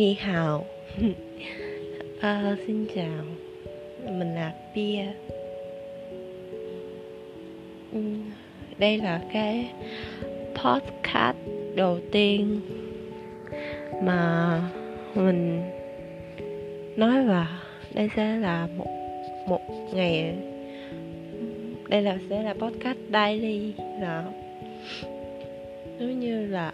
Nghi 0.00 0.14
hào. 0.14 0.64
À, 2.20 2.56
Xin 2.66 2.86
chào. 2.94 3.24
Mình 4.04 4.34
là 4.34 4.54
Pia. 4.74 5.04
Ừ, 7.92 8.00
đây 8.78 8.98
là 8.98 9.22
cái 9.32 9.70
podcast 10.54 11.36
đầu 11.74 11.98
tiên 12.12 12.60
Mà 14.02 14.60
mình 15.14 15.62
nói 16.96 17.24
và 17.24 17.60
đây 17.94 18.10
sẽ 18.16 18.36
là 18.36 18.68
một 18.76 18.86
một 19.48 19.60
ngày 19.94 20.34
đây 21.88 22.02
là 22.02 22.18
sẽ 22.30 22.42
là 22.42 22.54
podcast 22.54 22.98
daily. 23.12 23.72
Là 24.00 24.24
giống 25.98 26.20
như 26.20 26.46
là 26.46 26.72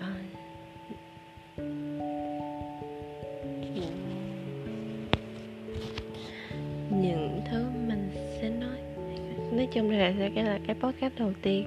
nói 9.57 9.69
chung 9.73 9.91
là 9.91 10.13
sẽ 10.19 10.31
cái 10.35 10.45
là 10.45 10.59
cái 10.67 10.77
podcast 10.81 11.19
đầu 11.19 11.33
tiên. 11.43 11.67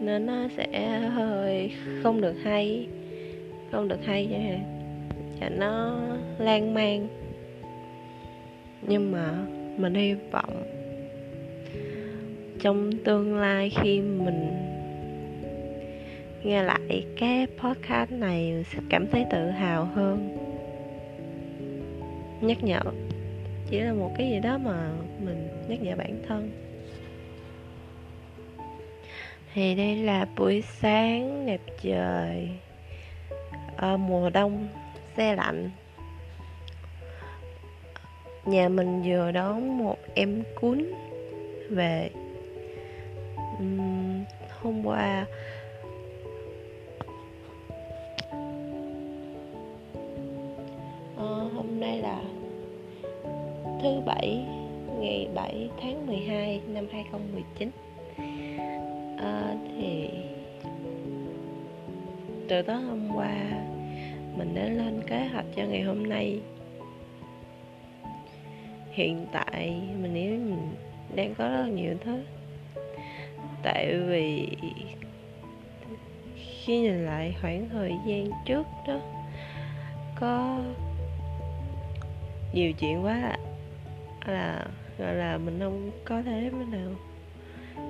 Nên 0.00 0.26
nó 0.26 0.48
sẽ 0.56 0.98
hơi 0.98 1.72
không 2.02 2.20
được 2.20 2.34
hay, 2.44 2.86
không 3.70 3.88
được 3.88 4.04
hay 4.04 4.28
cho 4.30 4.36
và 5.40 5.48
nó 5.48 6.00
lan 6.38 6.74
man. 6.74 7.08
Nhưng 8.88 9.12
mà 9.12 9.46
mình 9.76 9.94
hy 9.94 10.14
vọng 10.14 10.62
trong 12.60 12.90
tương 13.04 13.36
lai 13.36 13.70
khi 13.70 14.00
mình 14.00 14.50
nghe 16.44 16.62
lại 16.62 17.04
cái 17.16 17.46
podcast 17.46 18.10
này, 18.10 18.52
mình 18.52 18.64
sẽ 18.64 18.78
cảm 18.88 19.06
thấy 19.06 19.24
tự 19.30 19.50
hào 19.50 19.84
hơn. 19.84 20.36
Nhắc 22.40 22.64
nhở. 22.64 22.80
Chỉ 23.70 23.80
là 23.80 23.92
một 23.92 24.10
cái 24.18 24.30
gì 24.30 24.40
đó 24.40 24.58
mà 24.58 24.90
mình 25.24 25.48
nhắc 25.68 25.82
nhở 25.82 25.96
bản 25.96 26.22
thân 26.28 26.50
thì 29.54 29.74
đây 29.74 29.96
là 29.96 30.26
buổi 30.36 30.62
sáng 30.62 31.46
đẹp 31.46 31.60
trời 31.82 32.48
à, 33.76 33.96
mùa 33.96 34.30
đông 34.30 34.68
xe 35.16 35.34
lạnh. 35.36 35.70
Nhà 38.44 38.68
mình 38.68 39.02
vừa 39.04 39.30
đón 39.30 39.78
một 39.78 39.96
em 40.14 40.42
cún 40.60 40.92
về. 41.70 42.10
Uhm, 43.58 44.24
hôm 44.60 44.86
qua 44.86 45.26
à, 51.16 51.26
hôm 51.54 51.80
nay 51.80 51.98
là 51.98 52.22
thứ 53.82 54.00
bảy 54.06 54.44
ngày 54.98 55.28
7 55.34 55.68
tháng 55.82 56.06
12 56.06 56.60
năm 56.68 56.86
2019 56.92 57.70
từ 62.52 62.62
tối 62.62 62.76
hôm 62.76 63.08
qua 63.14 63.34
mình 64.36 64.54
đã 64.54 64.64
lên 64.64 65.02
kế 65.06 65.26
hoạch 65.26 65.44
cho 65.56 65.62
ngày 65.64 65.82
hôm 65.82 66.08
nay. 66.08 66.40
Hiện 68.90 69.26
tại 69.32 69.80
mình 70.02 70.14
nghĩ 70.14 70.28
mình 70.28 70.74
đang 71.14 71.34
có 71.34 71.48
rất 71.48 71.62
là 71.62 71.68
nhiều 71.68 71.94
thứ. 72.04 72.22
Tại 73.62 73.96
vì 73.96 74.48
khi 76.36 76.80
nhìn 76.80 77.04
lại 77.06 77.34
khoảng 77.40 77.68
thời 77.68 77.92
gian 78.06 78.30
trước 78.46 78.66
đó 78.86 79.00
có 80.20 80.60
nhiều 82.52 82.72
chuyện 82.72 83.04
quá 83.04 83.14
là, 83.14 83.36
là 84.26 84.66
gọi 84.98 85.14
là 85.14 85.38
mình 85.38 85.58
không 85.60 85.90
có 86.04 86.22
thể 86.22 86.50
nào 86.70 86.90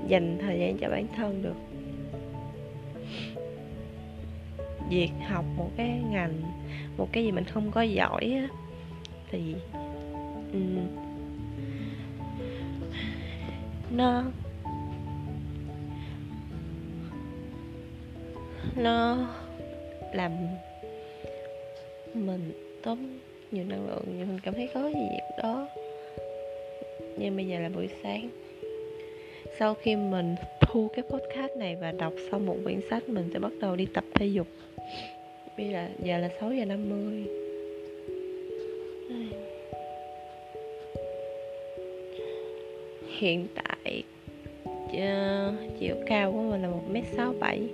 dành 0.08 0.38
thời 0.40 0.60
gian 0.60 0.78
cho 0.78 0.88
bản 0.88 1.06
thân 1.16 1.42
được. 1.42 1.71
Việc 4.92 5.10
học 5.28 5.44
một 5.56 5.70
cái 5.76 5.88
ngành 6.10 6.42
một 6.96 7.08
cái 7.12 7.24
gì 7.24 7.32
mình 7.32 7.44
không 7.44 7.70
có 7.70 7.82
giỏi 7.82 8.32
á 8.36 8.48
thì 9.30 9.54
um, 10.52 10.78
nó 13.90 14.24
nó 18.76 19.18
làm 20.12 20.32
mình 22.14 22.52
tốn 22.82 22.98
nhiều 23.50 23.64
năng 23.64 23.88
lượng 23.88 24.04
nhưng 24.06 24.28
mình 24.28 24.40
cảm 24.42 24.54
thấy 24.54 24.68
có 24.74 24.88
gì 24.88 25.00
việc 25.10 25.42
đó. 25.42 25.68
Nhưng 27.18 27.36
bây 27.36 27.46
giờ 27.46 27.60
là 27.60 27.68
buổi 27.68 27.88
sáng 28.02 28.28
sau 29.58 29.74
khi 29.74 29.96
mình 29.96 30.34
thu 30.60 30.88
cái 30.96 31.04
podcast 31.10 31.56
này 31.56 31.76
và 31.76 31.92
đọc 31.92 32.12
xong 32.30 32.46
một 32.46 32.56
quyển 32.64 32.80
sách 32.90 33.08
mình 33.08 33.30
sẽ 33.32 33.38
bắt 33.38 33.52
đầu 33.60 33.76
đi 33.76 33.86
tập 33.94 34.04
thể 34.14 34.26
dục 34.26 34.46
bây 35.56 35.68
giờ 35.68 35.86
giờ 36.02 36.18
là 36.18 36.30
6 36.40 36.52
giờ 36.52 36.64
50 36.64 37.24
hiện 43.18 43.46
tại 43.54 44.02
ờ, 44.92 45.52
chiều 45.80 45.96
cao 46.06 46.32
của 46.32 46.42
mình 46.42 46.62
là 46.62 46.68
1m67 46.68 47.66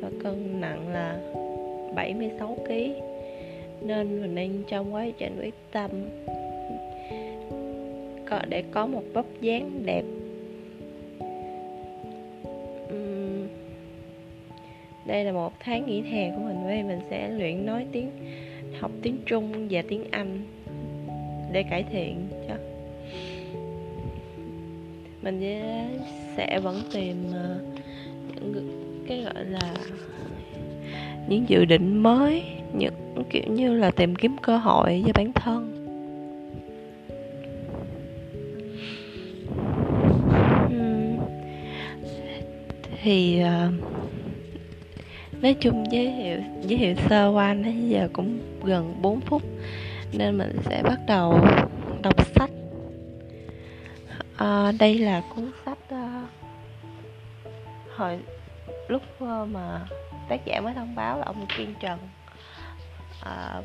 và 0.00 0.10
cân 0.22 0.60
nặng 0.60 0.88
là 0.92 1.20
76kg 1.94 2.92
nên 3.82 4.20
mình 4.20 4.34
đang 4.34 4.62
trong 4.68 4.94
quá 4.94 5.06
trình 5.18 5.36
quyết 5.40 5.54
tâm. 5.72 5.90
Để 8.48 8.64
có 8.70 8.86
một 8.86 9.02
vóc 9.12 9.26
dáng 9.40 9.70
đẹp 9.84 10.02
đây 15.08 15.24
là 15.24 15.32
một 15.32 15.52
tháng 15.60 15.86
nghỉ 15.86 16.00
hè 16.00 16.30
của 16.30 16.42
mình 16.42 16.64
với 16.64 16.82
mình 16.82 17.00
sẽ 17.10 17.28
luyện 17.28 17.66
nói 17.66 17.86
tiếng 17.92 18.10
học 18.80 18.90
tiếng 19.02 19.18
trung 19.26 19.68
và 19.70 19.82
tiếng 19.88 20.04
anh 20.10 20.40
để 21.52 21.62
cải 21.62 21.84
thiện 21.92 22.28
cho. 22.48 22.54
Mình 25.22 25.40
sẽ 26.36 26.60
vẫn 26.60 26.82
tìm 26.92 27.16
ờ, 27.32 27.58
những 28.34 29.04
cái 29.08 29.22
gọi 29.22 29.44
là 29.44 29.74
những 31.28 31.44
dự 31.48 31.64
định 31.64 32.02
mới 32.02 32.42
những 32.78 33.24
kiểu 33.30 33.44
như 33.48 33.74
là 33.74 33.90
tìm 33.90 34.16
kiếm 34.16 34.36
cơ 34.42 34.56
hội 34.56 35.04
cho 35.06 35.12
bản 35.14 35.32
thân. 35.32 35.74
Thì 43.02 43.42
uh, 43.42 43.97
nói 45.42 45.56
chung 45.60 45.84
giới 45.90 46.14
thiệu 46.16 46.38
giới 46.62 46.78
thiệu 46.78 46.94
sơ 47.08 47.28
qua 47.28 47.54
nãy 47.54 47.76
giờ 47.88 48.08
cũng 48.12 48.38
gần 48.64 48.94
4 49.02 49.20
phút 49.20 49.42
nên 50.12 50.38
mình 50.38 50.56
sẽ 50.64 50.82
bắt 50.82 50.98
đầu 51.06 51.40
đọc 52.02 52.26
sách. 52.34 52.50
À, 54.36 54.72
đây 54.78 54.98
là 54.98 55.22
cuốn 55.34 55.50
sách 55.64 55.78
uh, 55.94 56.28
hồi 57.96 58.18
lúc 58.88 59.02
uh, 59.24 59.48
mà 59.48 59.86
tác 60.28 60.44
giả 60.44 60.60
mới 60.60 60.74
thông 60.74 60.94
báo 60.94 61.18
là 61.18 61.24
ông 61.24 61.46
Kiên 61.56 61.74
Trần. 61.80 61.98
Uh, 63.20 63.64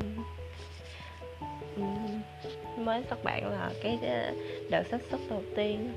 mới 2.78 3.02
xuất 3.08 3.24
bản 3.24 3.50
là 3.50 3.70
cái 3.82 3.98
đợt 4.70 4.82
sách 4.90 5.00
xuất 5.10 5.20
đầu 5.30 5.42
tiên. 5.56 5.92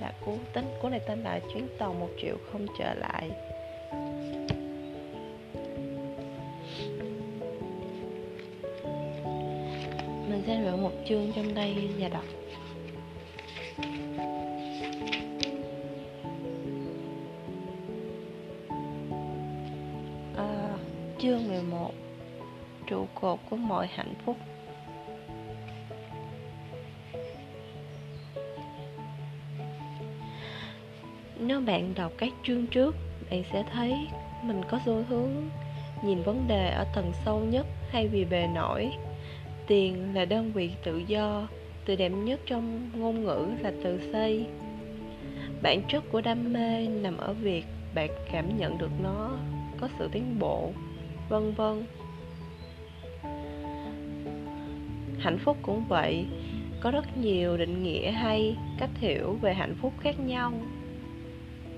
Là 0.00 0.12
cuốn 0.24 0.38
tính 0.52 0.66
cuốn 0.82 0.90
này 0.90 1.00
tên 1.08 1.22
là 1.22 1.40
chuyến 1.54 1.68
tàu 1.78 1.94
một 1.94 2.08
triệu 2.22 2.36
không 2.52 2.66
trở 2.78 2.94
lại. 2.94 3.30
Mình 10.38 10.46
sẽ 10.46 10.60
lựa 10.60 10.76
một 10.76 10.92
chương 11.08 11.32
trong 11.36 11.54
đây 11.54 11.90
và 11.98 12.08
đọc. 12.08 12.24
À, 20.36 20.76
chương 21.18 21.48
11 21.48 21.92
trụ 22.86 23.06
cột 23.14 23.38
của 23.50 23.56
mọi 23.56 23.86
hạnh 23.86 24.14
phúc. 24.24 24.36
Nếu 31.40 31.60
bạn 31.60 31.94
đọc 31.94 32.12
các 32.18 32.32
chương 32.46 32.66
trước 32.66 32.96
bạn 33.30 33.42
sẽ 33.52 33.64
thấy 33.72 33.96
mình 34.42 34.60
có 34.70 34.80
xu 34.86 35.02
hướng 35.08 35.30
nhìn 36.02 36.22
vấn 36.22 36.48
đề 36.48 36.70
ở 36.70 36.86
tầng 36.94 37.12
sâu 37.24 37.40
nhất 37.40 37.66
hay 37.90 38.08
vì 38.08 38.24
bề 38.24 38.46
nổi 38.54 38.90
tiền 39.68 40.14
là 40.14 40.24
đơn 40.24 40.52
vị 40.54 40.70
tự 40.84 41.02
do, 41.06 41.48
từ 41.84 41.96
đẹp 41.96 42.08
nhất 42.08 42.40
trong 42.46 42.90
ngôn 42.96 43.24
ngữ 43.24 43.46
là 43.62 43.72
từ 43.84 44.00
xây 44.12 44.46
bản 45.62 45.82
chất 45.88 46.04
của 46.12 46.20
đam 46.20 46.52
mê 46.52 46.86
nằm 46.86 47.16
ở 47.16 47.32
việc 47.32 47.64
bạn 47.94 48.10
cảm 48.32 48.58
nhận 48.58 48.78
được 48.78 48.90
nó, 49.02 49.30
có 49.80 49.88
sự 49.98 50.08
tiến 50.12 50.38
bộ, 50.38 50.72
vân 51.28 51.52
vân. 51.54 51.84
Hạnh 55.18 55.38
phúc 55.38 55.56
cũng 55.62 55.84
vậy, 55.88 56.24
có 56.80 56.90
rất 56.90 57.16
nhiều 57.16 57.56
định 57.56 57.82
nghĩa 57.82 58.10
hay, 58.10 58.56
cách 58.78 58.90
hiểu 59.00 59.38
về 59.40 59.54
hạnh 59.54 59.74
phúc 59.82 59.92
khác 60.00 60.20
nhau. 60.20 60.52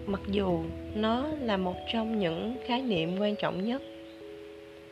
Mặc 0.07 0.21
dù 0.27 0.63
nó 0.95 1.27
là 1.41 1.57
một 1.57 1.77
trong 1.93 2.19
những 2.19 2.57
khái 2.67 2.83
niệm 2.83 3.19
quan 3.19 3.35
trọng 3.37 3.65
nhất. 3.65 3.83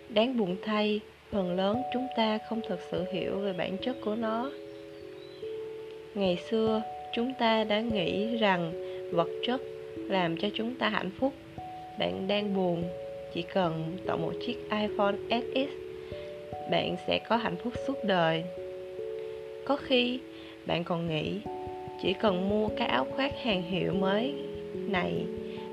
Đáng 0.09 0.39
buồn 0.39 0.57
thay 0.65 1.01
phần 1.31 1.57
lớn 1.57 1.83
chúng 1.93 2.07
ta 2.17 2.39
không 2.49 2.61
thực 2.69 2.81
sự 2.91 3.05
hiểu 3.13 3.39
về 3.39 3.53
bản 3.53 3.77
chất 3.77 3.97
của 4.05 4.15
nó. 4.15 4.51
Ngày 6.15 6.39
xưa, 6.51 6.83
chúng 7.15 7.33
ta 7.39 7.65
đã 7.65 7.81
nghĩ 7.81 8.37
rằng 8.37 8.73
vật 9.13 9.29
chất 9.47 9.61
làm 9.97 10.37
cho 10.37 10.49
chúng 10.55 10.75
ta 10.75 10.89
hạnh 10.89 11.11
phúc. 11.21 11.33
Bạn 11.99 12.29
đang 12.29 12.55
buồn, 12.55 12.85
chỉ 13.35 13.43
cần 13.43 13.97
tặng 14.07 14.23
một 14.23 14.33
chiếc 14.47 14.57
iphone 14.71 15.17
xs 15.31 15.89
bạn 16.71 16.97
sẽ 17.07 17.19
có 17.29 17.37
hạnh 17.37 17.57
phúc 17.57 17.73
suốt 17.87 18.05
đời. 18.05 18.45
Có 19.65 19.77
khi, 19.77 20.19
bạn 20.67 20.85
còn 20.85 21.09
nghĩ, 21.09 21.41
chỉ 22.03 22.13
cần 22.13 22.49
mua 22.49 22.69
cái 22.69 22.89
áo 22.89 23.07
khoác 23.17 23.43
hàng 23.43 23.63
hiệu 23.63 23.93
mới 23.93 24.35
này 24.73 25.13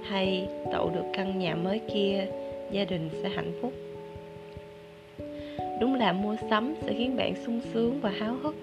hay 0.04 0.48
tậu 0.72 0.90
được 0.90 1.06
căn 1.14 1.40
nhà 1.40 1.56
mới 1.56 1.82
kia, 1.94 2.28
gia 2.72 2.86
đình 2.86 3.10
sẽ 3.24 3.30
hạnh 3.30 3.52
phúc 3.62 3.74
đúng 5.80 5.96
là 5.96 6.14
mua 6.14 6.36
sắm 6.50 6.74
sẽ 6.82 6.94
khiến 6.94 7.18
bạn 7.18 7.34
sung 7.46 7.62
sướng 7.74 8.00
và 8.02 8.12
háo 8.20 8.34
hức. 8.34 8.56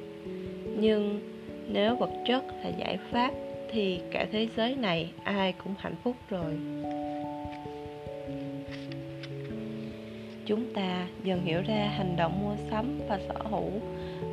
Nhưng 0.78 1.20
nếu 1.68 1.96
vật 1.96 2.10
chất 2.26 2.44
là 2.64 2.70
giải 2.78 2.98
pháp, 3.10 3.30
thì 3.72 4.00
cả 4.10 4.26
thế 4.32 4.48
giới 4.56 4.76
này 4.76 5.12
ai 5.24 5.52
cũng 5.64 5.74
hạnh 5.78 5.94
phúc 6.04 6.16
rồi. 6.28 6.58
Chúng 10.46 10.74
ta 10.74 11.06
dần 11.24 11.44
hiểu 11.44 11.62
ra 11.66 11.90
hành 11.96 12.16
động 12.16 12.40
mua 12.42 12.56
sắm 12.70 13.00
và 13.08 13.18
sở 13.28 13.34
hữu 13.50 13.70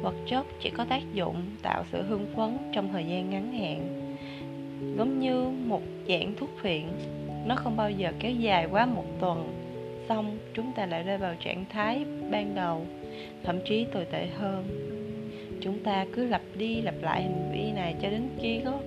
vật 0.01 0.15
chất 0.27 0.45
chỉ 0.59 0.69
có 0.69 0.85
tác 0.89 1.01
dụng 1.13 1.35
tạo 1.61 1.83
sự 1.91 2.01
hưng 2.01 2.25
phấn 2.35 2.57
trong 2.73 2.89
thời 2.93 3.05
gian 3.05 3.29
ngắn 3.29 3.51
hạn. 3.51 4.05
Giống 4.97 5.19
như 5.19 5.49
một 5.65 5.81
dạng 6.07 6.33
thuốc 6.39 6.49
phiện, 6.61 6.87
nó 7.45 7.55
không 7.55 7.77
bao 7.77 7.91
giờ 7.91 8.11
kéo 8.19 8.31
dài 8.31 8.67
quá 8.71 8.85
một 8.85 9.05
tuần 9.19 9.53
xong, 10.09 10.37
chúng 10.53 10.73
ta 10.73 10.85
lại 10.85 11.03
rơi 11.03 11.17
vào 11.17 11.35
trạng 11.39 11.65
thái 11.69 12.05
ban 12.31 12.55
đầu, 12.55 12.85
thậm 13.43 13.59
chí 13.65 13.85
tồi 13.93 14.05
tệ 14.05 14.27
hơn. 14.27 14.65
Chúng 15.61 15.83
ta 15.83 16.05
cứ 16.13 16.25
lặp 16.25 16.41
đi 16.55 16.81
lặp 16.81 16.95
lại 17.01 17.23
hành 17.23 17.51
vi 17.53 17.71
này 17.71 17.95
cho 18.01 18.09
đến 18.09 18.29
khi 18.41 18.61
có 18.65 18.79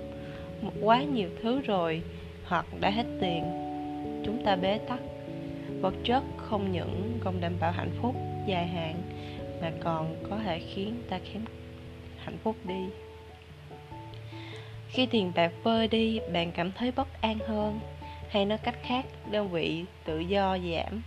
quá 0.81 1.03
nhiều 1.03 1.29
thứ 1.41 1.61
rồi, 1.61 2.01
hoặc 2.45 2.65
đã 2.79 2.89
hết 2.89 3.05
tiền. 3.21 3.43
Chúng 4.25 4.43
ta 4.45 4.55
bế 4.55 4.77
tắc. 4.77 4.99
Vật 5.81 5.93
chất 6.03 6.23
không 6.37 6.71
những 6.71 7.17
không 7.21 7.41
đảm 7.41 7.53
bảo 7.59 7.71
hạnh 7.71 7.91
phúc 8.01 8.15
dài 8.47 8.67
hạn, 8.67 8.95
mà 9.61 9.71
còn 9.79 10.15
có 10.29 10.37
thể 10.45 10.59
khiến 10.59 10.95
ta 11.09 11.19
kém 11.33 11.41
hạnh 12.17 12.37
phúc 12.43 12.55
đi. 12.63 12.83
Khi 14.89 15.05
tiền 15.05 15.31
bạc 15.35 15.51
vơi 15.63 15.87
đi, 15.87 16.19
bạn 16.33 16.51
cảm 16.51 16.71
thấy 16.71 16.91
bất 16.91 17.21
an 17.21 17.37
hơn, 17.47 17.79
hay 18.29 18.45
nói 18.45 18.57
cách 18.57 18.75
khác, 18.83 19.05
đơn 19.31 19.49
vị 19.49 19.85
tự 20.05 20.19
do 20.19 20.57
giảm 20.57 21.01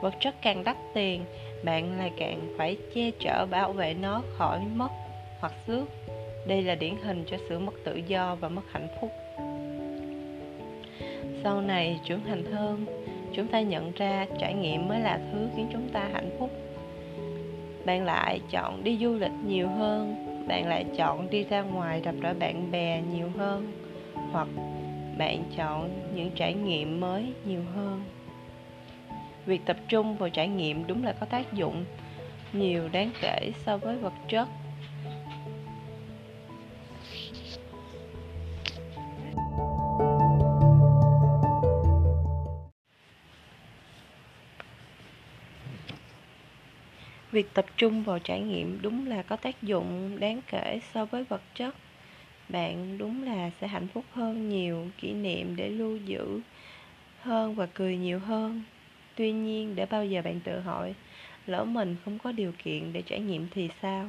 vật 0.00 0.14
chất 0.20 0.34
càng 0.42 0.64
đắt 0.64 0.76
tiền, 0.94 1.24
bạn 1.64 1.98
lại 1.98 2.10
càng 2.16 2.54
phải 2.58 2.76
che 2.94 3.10
chở 3.20 3.46
bảo 3.50 3.72
vệ 3.72 3.94
nó 3.94 4.22
khỏi 4.36 4.60
mất 4.74 4.88
hoặc 5.40 5.52
xước. 5.66 5.88
Đây 6.46 6.62
là 6.62 6.74
điển 6.74 6.94
hình 7.02 7.24
cho 7.26 7.36
sự 7.48 7.58
mất 7.58 7.74
tự 7.84 7.96
do 7.96 8.34
và 8.40 8.48
mất 8.48 8.62
hạnh 8.72 8.88
phúc. 9.00 9.10
Sau 11.44 11.60
này, 11.60 12.00
trưởng 12.04 12.20
thành 12.24 12.44
hơn, 12.44 12.86
chúng 13.32 13.46
ta 13.46 13.60
nhận 13.60 13.92
ra 13.92 14.26
trải 14.38 14.54
nghiệm 14.54 14.88
mới 14.88 15.00
là 15.00 15.20
thứ 15.32 15.48
khiến 15.56 15.68
chúng 15.72 15.88
ta 15.92 16.08
hạnh 16.12 16.30
phúc. 16.38 16.50
Bạn 17.86 18.04
lại 18.04 18.40
chọn 18.50 18.84
đi 18.84 18.98
du 19.00 19.14
lịch 19.14 19.32
nhiều 19.46 19.68
hơn, 19.68 20.14
bạn 20.48 20.68
lại 20.68 20.84
chọn 20.96 21.30
đi 21.30 21.44
ra 21.44 21.62
ngoài 21.62 22.00
gặp 22.04 22.14
gỡ 22.20 22.34
bạn 22.38 22.70
bè 22.70 23.02
nhiều 23.12 23.30
hơn, 23.36 23.72
hoặc 24.32 24.48
bạn 25.18 25.42
chọn 25.56 25.90
những 26.14 26.30
trải 26.34 26.54
nghiệm 26.54 27.00
mới 27.00 27.34
nhiều 27.44 27.62
hơn 27.74 28.04
việc 29.50 29.64
tập 29.66 29.76
trung 29.88 30.16
vào 30.16 30.28
trải 30.28 30.48
nghiệm 30.48 30.86
đúng 30.86 31.04
là 31.04 31.12
có 31.12 31.26
tác 31.26 31.52
dụng 31.52 31.84
nhiều 32.52 32.88
đáng 32.92 33.10
kể 33.20 33.52
so 33.66 33.76
với 33.76 33.96
vật 33.96 34.12
chất. 34.28 34.48
Việc 47.32 47.54
tập 47.54 47.64
trung 47.76 48.02
vào 48.02 48.18
trải 48.18 48.40
nghiệm 48.40 48.78
đúng 48.82 49.06
là 49.06 49.22
có 49.22 49.36
tác 49.36 49.62
dụng 49.62 50.20
đáng 50.20 50.40
kể 50.50 50.80
so 50.94 51.04
với 51.04 51.24
vật 51.24 51.42
chất. 51.54 51.74
Bạn 52.48 52.98
đúng 52.98 53.22
là 53.22 53.50
sẽ 53.60 53.66
hạnh 53.66 53.86
phúc 53.94 54.04
hơn 54.12 54.48
nhiều 54.48 54.86
kỷ 54.98 55.12
niệm 55.12 55.56
để 55.56 55.68
lưu 55.68 55.96
giữ 55.96 56.40
hơn 57.20 57.54
và 57.54 57.66
cười 57.74 57.96
nhiều 57.96 58.18
hơn 58.18 58.62
tuy 59.20 59.32
nhiên, 59.32 59.76
để 59.76 59.86
bao 59.86 60.04
giờ 60.04 60.22
bạn 60.22 60.40
tự 60.40 60.60
hỏi, 60.60 60.94
lỡ 61.46 61.64
mình 61.64 61.96
không 62.04 62.18
có 62.18 62.32
điều 62.32 62.52
kiện 62.64 62.92
để 62.92 63.02
trải 63.02 63.20
nghiệm 63.20 63.46
thì 63.50 63.68
sao? 63.82 64.06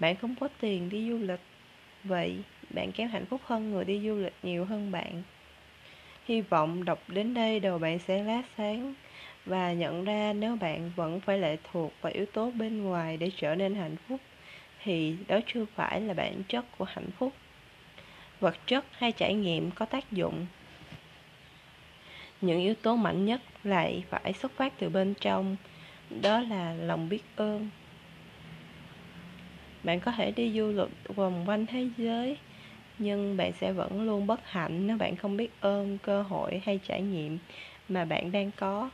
Bạn 0.00 0.16
không 0.16 0.34
có 0.40 0.48
tiền 0.60 0.88
đi 0.88 1.10
du 1.10 1.18
lịch, 1.18 1.40
vậy 2.04 2.36
bạn 2.70 2.92
kém 2.92 3.08
hạnh 3.08 3.26
phúc 3.26 3.40
hơn 3.44 3.70
người 3.70 3.84
đi 3.84 4.00
du 4.06 4.14
lịch 4.14 4.32
nhiều 4.42 4.64
hơn 4.64 4.90
bạn. 4.90 5.22
Hy 6.24 6.40
vọng 6.40 6.84
đọc 6.84 7.02
đến 7.08 7.34
đây 7.34 7.60
đầu 7.60 7.78
bạn 7.78 7.98
sẽ 7.98 8.22
lát 8.22 8.42
sáng 8.56 8.94
và 9.46 9.72
nhận 9.72 10.04
ra 10.04 10.32
nếu 10.32 10.56
bạn 10.56 10.90
vẫn 10.96 11.20
phải 11.20 11.38
lệ 11.38 11.56
thuộc 11.72 11.92
vào 12.00 12.12
yếu 12.12 12.26
tố 12.26 12.50
bên 12.50 12.82
ngoài 12.84 13.16
để 13.16 13.30
trở 13.36 13.54
nên 13.54 13.74
hạnh 13.74 13.96
phúc, 14.08 14.20
thì 14.82 15.16
đó 15.28 15.40
chưa 15.46 15.64
phải 15.74 16.00
là 16.00 16.14
bản 16.14 16.42
chất 16.48 16.64
của 16.78 16.84
hạnh 16.84 17.10
phúc. 17.18 17.32
Vật 18.40 18.56
chất 18.66 18.84
hay 18.90 19.12
trải 19.12 19.34
nghiệm 19.34 19.70
có 19.70 19.86
tác 19.86 20.12
dụng 20.12 20.46
những 22.40 22.60
yếu 22.60 22.74
tố 22.74 22.96
mạnh 22.96 23.24
nhất 23.24 23.40
lại 23.64 24.04
phải 24.08 24.32
xuất 24.32 24.52
phát 24.56 24.72
từ 24.78 24.88
bên 24.88 25.14
trong, 25.20 25.56
đó 26.20 26.40
là 26.40 26.74
lòng 26.74 27.08
biết 27.08 27.22
ơn. 27.36 27.68
Bạn 29.84 30.00
có 30.00 30.12
thể 30.12 30.30
đi 30.30 30.52
du 30.56 30.72
lịch 30.72 31.16
vòng 31.16 31.44
quanh 31.46 31.66
thế 31.66 31.88
giới, 31.96 32.36
nhưng 32.98 33.36
bạn 33.36 33.52
sẽ 33.60 33.72
vẫn 33.72 34.02
luôn 34.02 34.26
bất 34.26 34.40
hạnh 34.50 34.86
nếu 34.86 34.96
bạn 34.96 35.16
không 35.16 35.36
biết 35.36 35.50
ơn, 35.60 35.98
cơ 36.02 36.22
hội 36.22 36.62
hay 36.64 36.80
trải 36.88 37.02
nghiệm 37.02 37.38
mà 37.88 38.04
bạn 38.04 38.32
đang 38.32 38.50
có. 38.56 38.90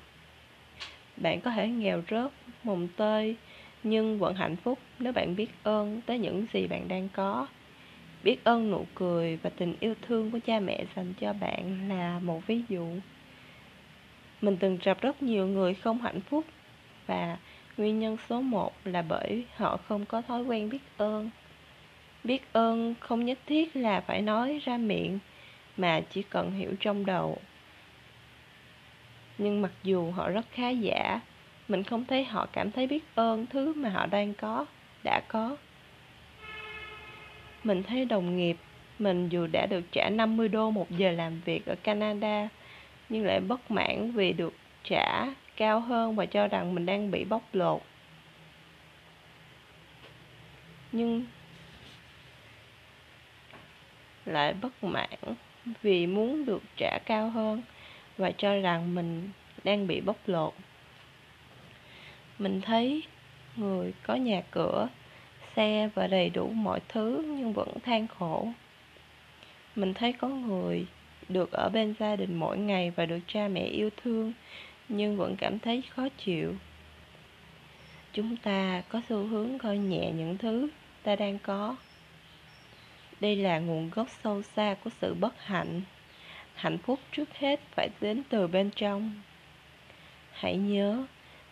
Bạn 1.16 1.40
có 1.40 1.50
thể 1.50 1.68
nghèo 1.68 2.02
rớt, 2.10 2.30
mồng 2.64 2.88
tơi, 2.96 3.36
nhưng 3.82 4.18
vẫn 4.18 4.34
hạnh 4.34 4.56
phúc 4.56 4.78
nếu 4.98 5.12
bạn 5.12 5.36
biết 5.36 5.50
ơn 5.62 6.00
tới 6.06 6.18
những 6.18 6.46
gì 6.52 6.66
bạn 6.66 6.88
đang 6.88 7.08
có. 7.12 7.46
Biết 8.24 8.44
ơn 8.44 8.70
nụ 8.70 8.86
cười 8.94 9.36
và 9.36 9.50
tình 9.50 9.74
yêu 9.80 9.94
thương 10.02 10.30
của 10.30 10.38
cha 10.46 10.60
mẹ 10.60 10.84
dành 10.96 11.12
cho 11.20 11.32
bạn 11.32 11.88
là 11.88 12.18
một 12.18 12.46
ví 12.46 12.62
dụ 12.68 12.86
mình 14.40 14.56
từng 14.56 14.78
gặp 14.82 15.00
rất 15.00 15.22
nhiều 15.22 15.46
người 15.46 15.74
không 15.74 16.00
hạnh 16.00 16.20
phúc 16.20 16.44
và 17.06 17.36
nguyên 17.76 17.98
nhân 17.98 18.16
số 18.28 18.40
một 18.40 18.72
là 18.84 19.02
bởi 19.02 19.44
họ 19.56 19.76
không 19.76 20.04
có 20.04 20.22
thói 20.22 20.42
quen 20.42 20.70
biết 20.70 20.82
ơn. 20.96 21.30
Biết 22.24 22.42
ơn 22.52 22.94
không 23.00 23.24
nhất 23.24 23.38
thiết 23.46 23.76
là 23.76 24.00
phải 24.00 24.22
nói 24.22 24.60
ra 24.64 24.76
miệng 24.76 25.18
mà 25.76 26.00
chỉ 26.10 26.22
cần 26.22 26.52
hiểu 26.52 26.70
trong 26.80 27.06
đầu. 27.06 27.38
Nhưng 29.38 29.62
mặc 29.62 29.72
dù 29.82 30.10
họ 30.10 30.28
rất 30.28 30.46
khá 30.52 30.68
giả, 30.70 31.20
mình 31.68 31.82
không 31.82 32.04
thấy 32.04 32.24
họ 32.24 32.46
cảm 32.52 32.70
thấy 32.70 32.86
biết 32.86 33.04
ơn 33.14 33.46
thứ 33.46 33.72
mà 33.76 33.88
họ 33.88 34.06
đang 34.06 34.34
có, 34.34 34.66
đã 35.04 35.20
có. 35.28 35.56
Mình 37.64 37.82
thấy 37.82 38.04
đồng 38.04 38.36
nghiệp 38.36 38.56
mình 38.98 39.28
dù 39.28 39.46
đã 39.52 39.66
được 39.66 39.84
trả 39.92 40.10
50 40.10 40.48
đô 40.48 40.70
một 40.70 40.90
giờ 40.90 41.10
làm 41.10 41.40
việc 41.44 41.66
ở 41.66 41.74
Canada 41.82 42.48
nhưng 43.14 43.24
lại 43.24 43.40
bất 43.40 43.70
mãn 43.70 44.12
vì 44.12 44.32
được 44.32 44.54
trả 44.84 45.26
cao 45.56 45.80
hơn 45.80 46.16
và 46.16 46.26
cho 46.26 46.48
rằng 46.48 46.74
mình 46.74 46.86
đang 46.86 47.10
bị 47.10 47.24
bóc 47.24 47.42
lột. 47.52 47.82
Nhưng 50.92 51.24
lại 54.24 54.54
bất 54.62 54.84
mãn 54.84 55.18
vì 55.82 56.06
muốn 56.06 56.44
được 56.44 56.62
trả 56.76 56.98
cao 57.06 57.30
hơn 57.30 57.62
và 58.16 58.30
cho 58.30 58.60
rằng 58.60 58.94
mình 58.94 59.30
đang 59.64 59.86
bị 59.86 60.00
bóc 60.00 60.16
lột. 60.26 60.54
Mình 62.38 62.60
thấy 62.60 63.02
người 63.56 63.92
có 64.02 64.14
nhà 64.14 64.42
cửa, 64.50 64.88
xe 65.56 65.88
và 65.94 66.06
đầy 66.06 66.30
đủ 66.30 66.48
mọi 66.48 66.80
thứ 66.88 67.24
nhưng 67.26 67.52
vẫn 67.52 67.68
than 67.84 68.06
khổ. 68.06 68.48
Mình 69.76 69.94
thấy 69.94 70.12
có 70.12 70.28
người 70.28 70.86
được 71.28 71.52
ở 71.52 71.68
bên 71.68 71.94
gia 72.00 72.16
đình 72.16 72.34
mỗi 72.34 72.58
ngày 72.58 72.90
và 72.90 73.06
được 73.06 73.18
cha 73.26 73.48
mẹ 73.48 73.64
yêu 73.64 73.90
thương 74.02 74.32
nhưng 74.88 75.16
vẫn 75.16 75.36
cảm 75.36 75.58
thấy 75.58 75.82
khó 75.90 76.08
chịu. 76.24 76.54
Chúng 78.12 78.36
ta 78.36 78.82
có 78.88 79.00
xu 79.08 79.26
hướng 79.26 79.58
coi 79.58 79.78
nhẹ 79.78 80.12
những 80.12 80.38
thứ 80.38 80.68
ta 81.02 81.16
đang 81.16 81.38
có. 81.38 81.76
Đây 83.20 83.36
là 83.36 83.58
nguồn 83.58 83.90
gốc 83.90 84.08
sâu 84.24 84.42
xa 84.42 84.76
của 84.84 84.90
sự 85.00 85.14
bất 85.14 85.34
hạnh. 85.44 85.82
Hạnh 86.54 86.78
phúc 86.78 86.98
trước 87.12 87.34
hết 87.34 87.60
phải 87.74 87.88
đến 88.00 88.22
từ 88.28 88.46
bên 88.46 88.70
trong. 88.76 89.12
Hãy 90.32 90.56
nhớ 90.56 91.04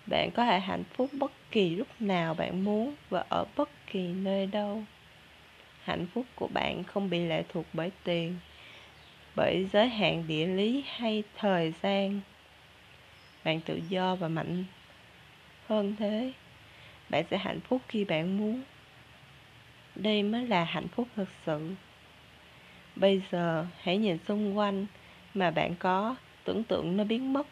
Bạn 0.07 0.31
có 0.31 0.45
thể 0.45 0.61
hạnh 0.61 0.85
phúc 0.95 1.11
bất 1.19 1.33
kỳ 1.50 1.71
lúc 1.71 1.88
nào 2.00 2.35
bạn 2.35 2.64
muốn 2.64 2.95
và 3.11 3.25
ở 3.29 3.45
bất 3.57 3.71
kỳ 3.87 4.09
nơi 4.09 4.47
đâu. 4.47 4.83
Hạnh 5.83 6.07
phúc 6.14 6.26
của 6.35 6.49
bạn 6.55 6.85
không 6.85 7.11
bị 7.11 7.19
lệ 7.19 7.43
thuộc 7.49 7.67
bởi 7.73 7.91
tiền, 8.05 8.37
bởi 9.35 9.69
giới 9.73 9.89
hạn 9.89 10.25
địa 10.29 10.47
lý 10.47 10.85
hay 10.87 11.23
thời 11.37 11.73
gian. 11.83 12.21
Bạn 13.45 13.61
tự 13.61 13.81
do 13.89 14.15
và 14.15 14.29
mạnh 14.29 14.65
hơn 15.69 15.97
thế. 15.99 16.33
Bạn 17.09 17.25
sẽ 17.31 17.39
hạnh 17.39 17.61
phúc 17.61 17.83
khi 17.89 18.05
bạn 18.05 18.39
muốn. 18.39 18.62
Đây 19.95 20.23
mới 20.23 20.47
là 20.47 20.65
hạnh 20.65 20.89
phúc 20.89 21.09
thực 21.17 21.29
sự. 21.47 21.75
Bây 22.97 23.23
giờ 23.31 23.67
hãy 23.83 23.99
nhìn 23.99 24.19
xung 24.29 24.59
quanh 24.59 24.87
mà 25.35 25.51
bạn 25.51 25.75
có, 25.79 26.17
tưởng 26.45 26.65
tượng 26.65 26.97
nó 26.97 27.05
biến 27.05 27.33
mất 27.33 27.47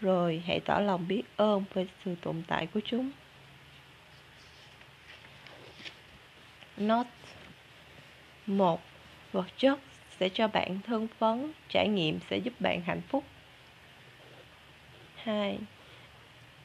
rồi 0.00 0.42
hãy 0.46 0.60
tỏ 0.60 0.78
lòng 0.78 1.08
biết 1.08 1.22
ơn 1.36 1.64
về 1.74 1.86
sự 2.04 2.14
tồn 2.20 2.42
tại 2.46 2.66
của 2.66 2.80
chúng. 2.84 3.10
Note 6.76 7.10
một 8.46 8.82
Vật 9.32 9.46
chất 9.56 9.78
sẽ 10.22 10.28
cho 10.28 10.48
bạn 10.48 10.78
thân 10.86 11.08
phấn, 11.18 11.52
trải 11.68 11.88
nghiệm 11.88 12.18
sẽ 12.30 12.36
giúp 12.36 12.52
bạn 12.60 12.80
hạnh 12.80 13.00
phúc. 13.08 13.24
2. 15.16 15.58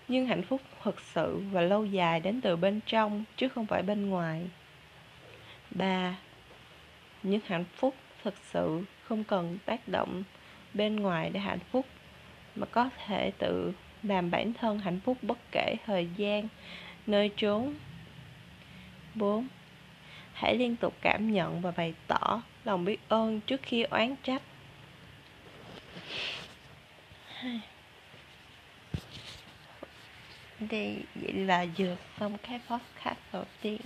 Nhưng 0.08 0.26
hạnh 0.26 0.44
phúc 0.44 0.62
thực 0.84 1.02
sự 1.02 1.42
và 1.52 1.62
lâu 1.62 1.86
dài 1.86 2.20
đến 2.20 2.42
từ 2.42 2.56
bên 2.56 2.80
trong 2.86 3.24
chứ 3.38 3.50
không 3.50 3.66
phải 3.66 3.84
bên 3.84 4.10
ngoài. 4.10 4.42
3. 5.72 6.16
Những 7.24 7.42
hạnh 7.46 7.66
phúc 7.76 7.96
thực 8.24 8.34
sự 8.54 8.84
không 9.04 9.24
cần 9.24 9.58
tác 9.66 9.88
động 9.88 10.24
bên 10.74 10.96
ngoài 10.96 11.30
để 11.34 11.40
hạnh 11.40 11.60
phúc 11.72 11.86
mà 12.56 12.66
có 12.66 12.90
thể 13.06 13.32
tự 13.38 13.74
làm 14.04 14.32
bản 14.32 14.54
thân 14.54 14.80
hạnh 14.80 15.00
phúc 15.00 15.18
bất 15.22 15.38
kể 15.52 15.76
thời 15.86 16.08
gian, 16.18 16.48
nơi 17.08 17.32
trốn. 17.38 17.76
4. 19.16 19.48
Hãy 20.34 20.56
liên 20.56 20.76
tục 20.76 20.94
cảm 21.02 21.32
nhận 21.32 21.62
và 21.62 21.72
bày 21.72 21.94
tỏ 22.08 22.42
lòng 22.68 22.86
biết 22.86 23.00
ơn 23.10 23.42
trước 23.42 23.62
khi 23.64 23.84
oán 23.84 24.16
trách. 24.24 24.42
Đây 30.60 31.04
vậy 31.16 31.34
là 31.34 31.66
dược 31.78 31.98
xong 32.20 32.38
cái 32.38 32.60
podcast 32.70 33.18
đầu 33.34 33.46
tiên. 33.62 33.82